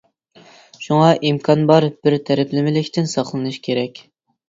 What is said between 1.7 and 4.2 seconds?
بار بىر تەرەپلىمىلىكتىن ساقلىنىش كېرەك.